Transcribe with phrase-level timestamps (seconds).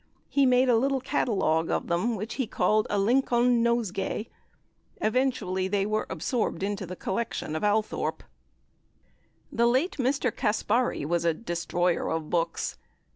[0.29, 4.29] He made a little catalogue of them, which he called "A Lincolne Nosegaye."
[4.99, 8.23] Eventually they were absorbed into the collection at Althorp.
[9.51, 10.35] The late Mr.
[10.35, 12.77] Caspari was a "destroyer" of books.